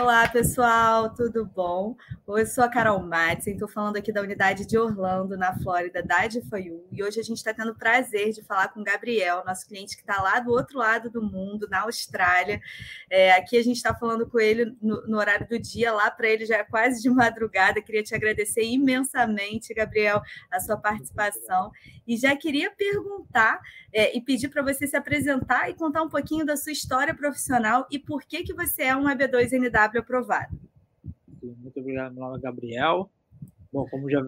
[0.00, 1.94] Olá, pessoal, tudo bom?
[2.26, 6.26] Eu sou a Carol Madsen, estou falando aqui da unidade de Orlando, na Flórida, da
[6.26, 9.66] DFOU, e hoje a gente está tendo o prazer de falar com o Gabriel, nosso
[9.66, 12.62] cliente que está lá do outro lado do mundo, na Austrália.
[13.10, 16.28] É, aqui a gente está falando com ele no, no horário do dia, lá para
[16.28, 17.82] ele já é quase de madrugada.
[17.82, 21.70] Queria te agradecer imensamente, Gabriel, a sua participação.
[22.06, 23.60] E já queria perguntar
[23.92, 27.86] é, e pedir para você se apresentar e contar um pouquinho da sua história profissional
[27.90, 29.06] e por que, que você é um
[29.90, 30.58] EB2NW aprovado.
[31.42, 33.10] Muito obrigado, meu nome é Gabriel.
[33.72, 34.26] Bom, como já,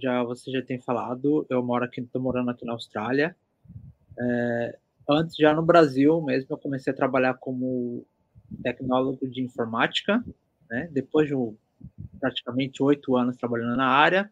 [0.00, 3.36] já você já tem falado, eu moro aqui, estou morando aqui na Austrália.
[4.18, 4.78] É,
[5.08, 8.06] antes, já no Brasil mesmo, eu comecei a trabalhar como
[8.62, 10.24] tecnólogo de informática,
[10.70, 10.88] né?
[10.92, 11.34] Depois de
[12.20, 14.30] praticamente oito anos trabalhando na área,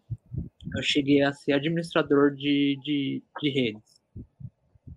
[0.77, 4.01] eu cheguei a ser administrador de, de, de redes.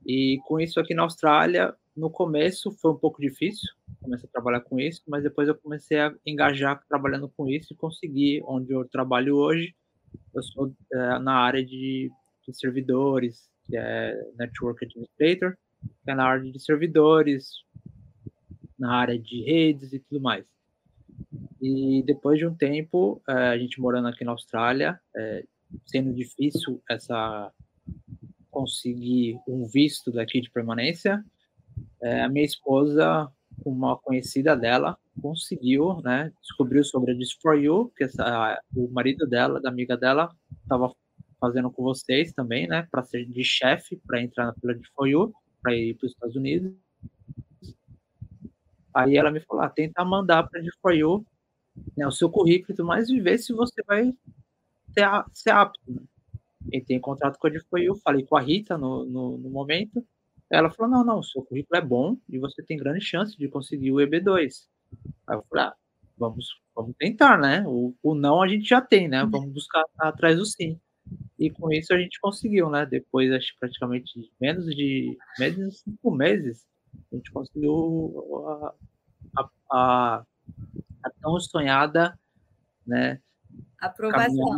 [0.05, 4.61] E com isso aqui na Austrália, no começo foi um pouco difícil, comecei a trabalhar
[4.61, 8.87] com isso, mas depois eu comecei a engajar trabalhando com isso e consegui, onde eu
[8.87, 9.73] trabalho hoje,
[10.33, 12.11] eu sou é, na área de,
[12.45, 15.55] de, servidores, que é Network Administrator,
[16.03, 17.63] que é na área de servidores,
[18.77, 20.45] na área de redes e tudo mais.
[21.61, 25.45] E depois de um tempo, é, a gente morando aqui na Austrália, é,
[25.85, 27.51] sendo difícil essa
[28.51, 31.23] conseguir um visto daqui de permanência,
[32.03, 33.31] a minha esposa,
[33.65, 39.61] uma conhecida dela, conseguiu, né, descobriu sobre a For You, que essa, o marido dela,
[39.61, 40.93] da amiga dela, estava
[41.39, 45.07] fazendo com vocês também, né, para ser de chefe, para entrar na fila de For
[45.07, 46.73] You, para ir para os Estados Unidos.
[48.93, 51.25] Aí ela me falou, ah, tenta mandar para a For You
[51.97, 54.13] né, o seu currículo mais e ver se você vai
[54.93, 55.79] ser, ser apto.
[55.91, 56.01] Né?
[56.71, 60.05] Entrei em contato com a For You, falei com a Rita no, no, no momento,
[60.49, 63.91] ela falou: não, não, seu currículo é bom e você tem grande chance de conseguir
[63.91, 64.67] o EB2.
[65.27, 65.75] Aí eu falei: ah,
[66.17, 67.63] vamos, vamos tentar, né?
[67.67, 69.25] O, o não a gente já tem, né?
[69.25, 70.79] Vamos buscar atrás do sim.
[71.37, 72.85] E com isso a gente conseguiu, né?
[72.85, 76.65] Depois, acho praticamente menos de, menos de cinco meses,
[77.11, 78.73] a gente conseguiu a,
[79.37, 80.25] a, a,
[81.03, 82.17] a tão sonhada,
[82.85, 83.19] né?
[83.79, 84.57] Aprovação.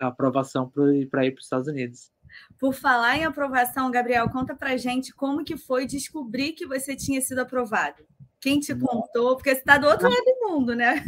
[0.00, 2.12] A aprovação para ir para os Estados Unidos.
[2.58, 7.20] Por falar em aprovação, Gabriel, conta pra gente como que foi descobrir que você tinha
[7.20, 8.04] sido aprovado.
[8.40, 9.36] Quem te contou?
[9.36, 11.04] Porque você está do outro lado do mundo, né?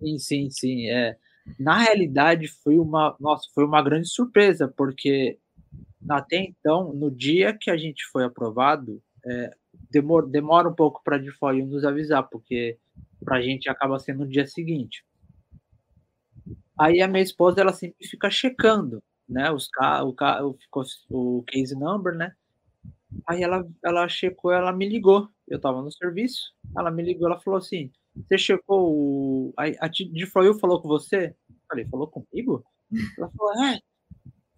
[0.00, 0.88] Sim, sim, sim.
[0.88, 1.16] É.
[1.58, 5.38] Na realidade, foi uma, nossa, foi uma grande surpresa, porque
[6.08, 9.50] até então, no dia que a gente foi aprovado, é,
[9.90, 12.78] demora, demora um pouco para a DeFi nos avisar, porque
[13.24, 15.04] para a gente acaba sendo no dia seguinte.
[16.78, 19.50] Aí a minha esposa, ela sempre fica checando né?
[19.50, 19.68] Os
[20.42, 20.56] o,
[21.10, 22.34] o, o case number, né?
[23.26, 25.28] Aí ela, ela checou, ela me ligou.
[25.48, 29.54] Eu tava no serviço, ela me ligou, ela falou assim: Você checou o.
[29.56, 31.34] A, de falou com você?
[31.48, 32.64] Eu falei, falou comigo?
[33.18, 33.78] Ela falou, é,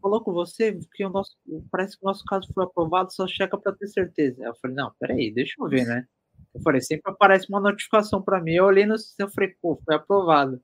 [0.01, 1.37] falou com você, que o nosso.
[1.71, 4.43] Parece que o nosso caso foi aprovado, só checa para ter certeza.
[4.43, 6.07] Eu falei, não, peraí, deixa eu ver, né?
[6.55, 8.53] Eu falei, sempre aparece uma notificação para mim.
[8.53, 10.61] Eu olhei no sistema e falei, pô, foi aprovado.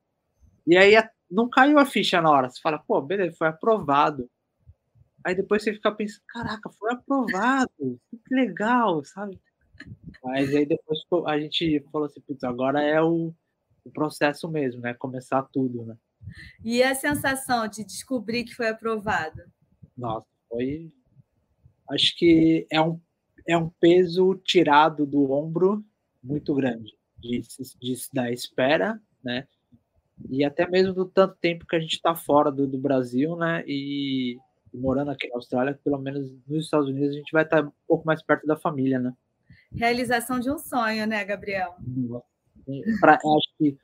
[0.66, 0.94] E aí
[1.30, 2.48] não caiu a ficha na hora.
[2.48, 4.30] Você fala, pô, beleza, foi aprovado.
[5.24, 9.38] Aí depois você fica pensando, caraca, foi aprovado, que legal, sabe?
[10.22, 13.34] Mas aí depois a gente falou assim, putz, agora é o,
[13.84, 14.94] o processo mesmo, né?
[14.94, 15.96] Começar tudo, né?
[16.64, 19.42] E a sensação de descobrir que foi aprovado?
[19.96, 20.92] Nossa, foi.
[21.90, 23.00] Acho que é um,
[23.46, 25.84] é um peso tirado do ombro
[26.22, 27.42] muito grande de,
[27.80, 29.46] de, da espera, né?
[30.28, 33.62] E até mesmo do tanto tempo que a gente está fora do, do, Brasil, né?
[33.66, 34.38] E,
[34.72, 37.68] e, morando aqui na Austrália, pelo menos nos Estados Unidos, a gente vai estar tá
[37.68, 39.12] um pouco mais perto da família, né?
[39.72, 41.76] Realização de um sonho, né, Gabriel?
[43.00, 43.76] Pra, acho que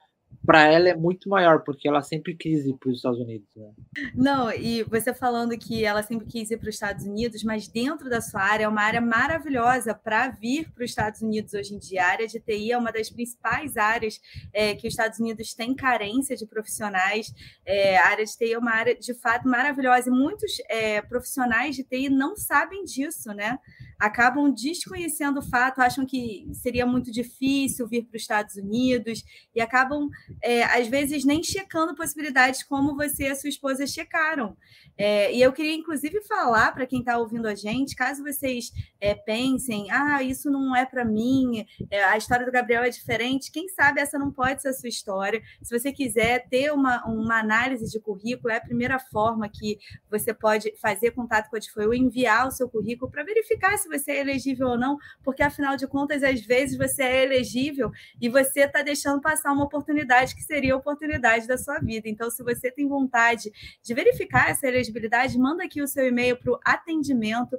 [0.44, 3.48] para ela é muito maior, porque ela sempre quis ir para os Estados Unidos.
[3.56, 3.70] Né?
[4.14, 8.08] Não, e você falando que ela sempre quis ir para os Estados Unidos, mas dentro
[8.08, 11.78] da sua área é uma área maravilhosa para vir para os Estados Unidos hoje em
[11.78, 12.04] dia.
[12.04, 14.20] A área de TI é uma das principais áreas
[14.52, 17.32] é, que os Estados Unidos têm carência de profissionais.
[17.64, 21.76] É, a área de TI é uma área de fato maravilhosa e muitos é, profissionais
[21.76, 23.58] de TI não sabem disso, né?
[23.98, 29.60] acabam desconhecendo o fato, acham que seria muito difícil vir para os Estados Unidos e
[29.60, 30.08] acabam
[30.42, 34.56] é, às vezes, nem checando possibilidades como você e a sua esposa checaram.
[34.96, 39.14] É, e eu queria, inclusive, falar para quem está ouvindo a gente, caso vocês é,
[39.14, 43.68] pensem, ah, isso não é para mim, é, a história do Gabriel é diferente, quem
[43.68, 45.42] sabe essa não pode ser a sua história.
[45.62, 49.78] Se você quiser ter uma, uma análise de currículo, é a primeira forma que
[50.08, 54.12] você pode fazer contato com a Adfoio, enviar o seu currículo para verificar se você
[54.12, 58.60] é elegível ou não, porque afinal de contas, às vezes você é elegível e você
[58.60, 62.08] está deixando passar uma oportunidade que seria a oportunidade da sua vida.
[62.08, 63.50] Então, se você tem vontade
[63.82, 67.56] de verificar essa elegibilidade, manda aqui o seu e-mail para o atendimento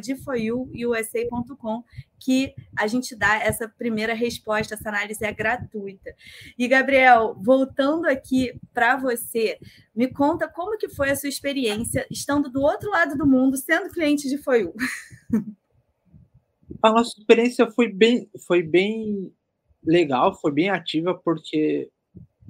[0.00, 1.84] difoiuusa.com
[2.18, 6.14] que a gente dá essa primeira resposta, essa análise é gratuita.
[6.56, 9.58] E, Gabriel, voltando aqui para você,
[9.94, 13.90] me conta como que foi a sua experiência estando do outro lado do mundo, sendo
[13.90, 14.72] cliente de Foiu.
[16.82, 19.32] A nossa experiência foi bem, foi bem
[19.84, 21.90] legal, foi bem ativa, porque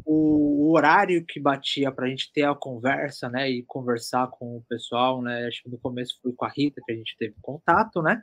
[0.04, 4.64] o, horário que batia para a gente ter a conversa, né, e conversar com o
[4.68, 8.02] pessoal, né, acho que no começo foi com a Rita que a gente teve contato,
[8.02, 8.22] né,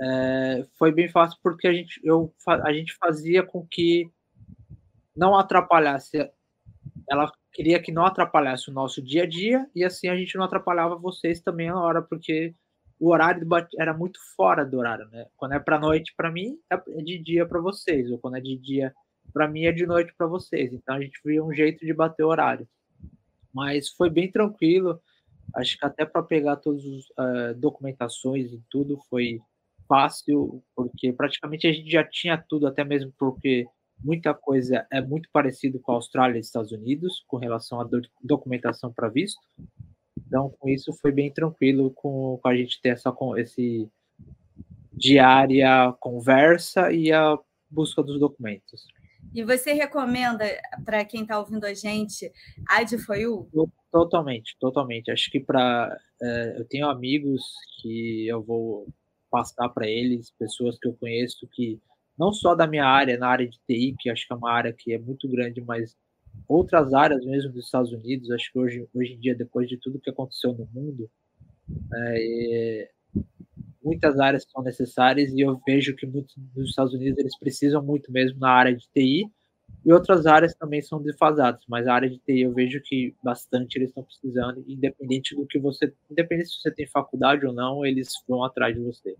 [0.00, 4.10] é, foi bem fácil porque a gente, eu, a gente fazia com que
[5.16, 6.30] não atrapalhasse,
[7.10, 10.44] ela queria que não atrapalhasse o nosso dia a dia e assim a gente não
[10.44, 12.54] atrapalhava vocês também na hora, porque
[13.00, 13.46] o horário
[13.78, 15.26] era muito fora do horário, né?
[15.36, 18.56] Quando é para noite para mim, é de dia para vocês, ou quando é de
[18.56, 18.92] dia
[19.32, 20.72] para mim é de noite para vocês.
[20.72, 22.68] Então a gente viu um jeito de bater o horário.
[23.52, 25.00] Mas foi bem tranquilo.
[25.54, 29.40] Acho que até para pegar todas as uh, documentações e tudo foi
[29.86, 33.66] fácil, porque praticamente a gente já tinha tudo, até mesmo porque
[33.98, 38.02] muita coisa é muito parecido com a Austrália e Estados Unidos com relação à do
[38.22, 39.40] documentação para visto.
[40.28, 43.90] Então, com isso foi bem tranquilo com, com a gente ter essa com esse
[44.92, 47.38] diária conversa e a
[47.70, 48.86] busca dos documentos.
[49.34, 50.44] E você recomenda
[50.84, 52.30] para quem está ouvindo a gente
[52.68, 53.48] a de Foiu?
[53.90, 55.10] Totalmente, totalmente.
[55.10, 57.42] Acho que para é, eu tenho amigos
[57.80, 58.86] que eu vou
[59.30, 61.80] passar para eles, pessoas que eu conheço que
[62.18, 64.72] não só da minha área, na área de TI, que acho que é uma área
[64.72, 65.96] que é muito grande, mas
[66.46, 68.30] outras áreas mesmo dos Estados Unidos.
[68.30, 71.10] Acho que hoje, hoje em dia, depois de tudo que aconteceu no mundo,
[71.94, 72.90] é,
[73.82, 78.10] muitas áreas são necessárias e eu vejo que muitos dos Estados Unidos eles precisam muito
[78.12, 79.30] mesmo na área de TI
[79.84, 83.76] e outras áreas também são defasadas, mas a área de TI eu vejo que bastante
[83.76, 88.08] eles estão precisando, independente do que você, independente se você tem faculdade ou não, eles
[88.26, 89.16] vão atrás de você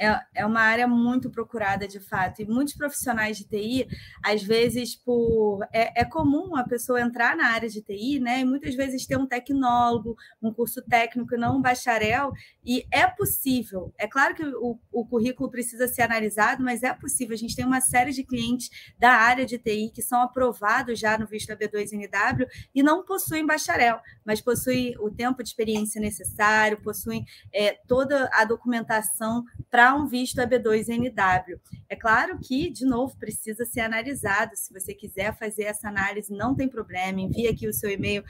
[0.00, 2.40] é, é uma área muito procurada de fato.
[2.40, 3.86] E muitos profissionais de TI,
[4.24, 8.40] às vezes, por é, é, comum a pessoa entrar na área de TI, né?
[8.40, 12.32] E muitas vezes ter um tecnólogo, um curso técnico, não um bacharel.
[12.64, 13.92] E é possível.
[13.98, 17.34] É claro que o, o currículo precisa ser analisado, mas é possível.
[17.34, 21.18] A gente tem uma série de clientes da área de TI que são aprovados já
[21.18, 27.26] no visto AB2NW e não possuem bacharel, mas possuem o tempo de experiência necessário, possuem
[27.52, 31.60] é, toda a documentação para um visto EB2NW.
[31.88, 34.52] É claro que, de novo, precisa ser analisado.
[34.54, 38.24] Se você quiser fazer essa análise, não tem problema, envie aqui o seu e-mail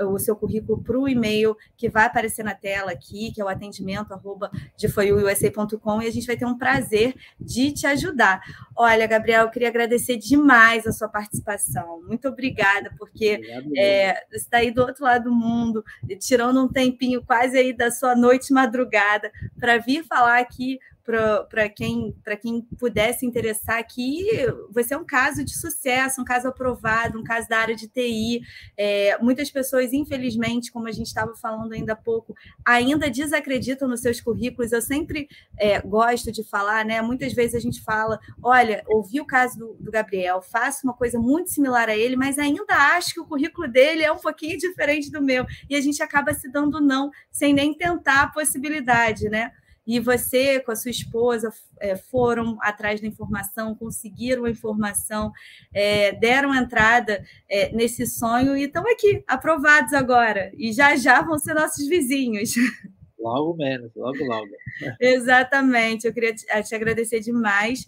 [0.00, 3.48] o seu currículo para o e-mail que vai aparecer na tela aqui, que é o
[3.48, 8.42] atendimento arroba de e a gente vai ter um prazer de te ajudar.
[8.76, 12.02] Olha, Gabriel, eu queria agradecer demais a sua participação.
[12.02, 13.40] Muito obrigada, porque
[13.76, 15.84] é, você está aí do outro lado do mundo,
[16.20, 22.14] tirando um tempinho quase aí da sua noite madrugada para vir falar aqui para quem,
[22.40, 24.26] quem pudesse interessar aqui,
[24.70, 28.40] você é um caso de sucesso, um caso aprovado, um caso da área de TI.
[28.76, 32.34] É, muitas pessoas, infelizmente, como a gente estava falando ainda há pouco,
[32.64, 34.72] ainda desacreditam nos seus currículos.
[34.72, 35.28] Eu sempre
[35.58, 37.02] é, gosto de falar, né?
[37.02, 41.18] Muitas vezes a gente fala: olha, ouvi o caso do, do Gabriel, faço uma coisa
[41.18, 45.10] muito similar a ele, mas ainda acho que o currículo dele é um pouquinho diferente
[45.10, 45.44] do meu.
[45.68, 49.52] E a gente acaba se dando não, sem nem tentar a possibilidade, né?
[49.86, 55.32] E você com a sua esposa é, foram atrás da informação, conseguiram a informação,
[55.74, 60.52] é, deram entrada é, nesse sonho e estão aqui, aprovados agora.
[60.56, 62.52] E já já vão ser nossos vizinhos.
[63.18, 64.48] Logo menos, logo, logo.
[65.00, 66.08] Exatamente.
[66.08, 67.86] Eu queria te, te agradecer demais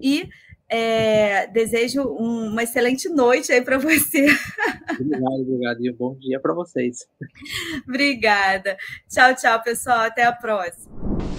[0.00, 0.28] e
[0.68, 4.26] é, desejo um, uma excelente noite aí para você.
[4.98, 5.84] Obrigado, obrigado.
[5.84, 6.98] E um bom dia para vocês.
[7.86, 8.76] Obrigada.
[9.08, 10.02] Tchau, tchau, pessoal.
[10.02, 11.35] Até a próxima.